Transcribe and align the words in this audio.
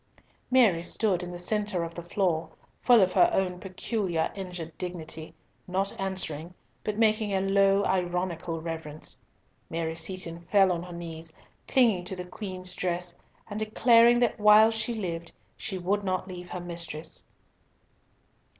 Mary 0.49 0.81
stood 0.81 1.21
in 1.21 1.29
the 1.29 1.37
centre 1.37 1.83
of 1.83 1.93
the 1.93 2.01
floor, 2.01 2.49
full 2.81 3.03
of 3.03 3.13
her 3.13 3.29
own 3.31 3.59
peculiar 3.59 4.31
injured 4.33 4.75
dignity, 4.79 5.31
not 5.67 5.93
answering, 6.01 6.55
but 6.83 6.97
making 6.97 7.31
a 7.35 7.39
low 7.39 7.85
ironical 7.85 8.59
reverence. 8.63 9.15
Mary 9.69 9.95
Seaton 9.95 10.41
fell 10.41 10.71
on 10.71 10.81
her 10.81 10.91
knees, 10.91 11.31
clung 11.67 12.03
to 12.05 12.15
the 12.15 12.25
Queen's 12.25 12.73
dress, 12.73 13.13
and 13.47 13.59
declared 13.59 14.19
that 14.23 14.39
while 14.39 14.71
she 14.71 14.95
lived, 14.95 15.33
she 15.55 15.77
would 15.77 16.03
not 16.03 16.27
leave 16.27 16.49
her 16.49 16.59
mistress. 16.61 17.23